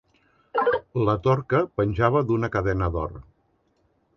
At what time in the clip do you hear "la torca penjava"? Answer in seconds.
1.09-2.25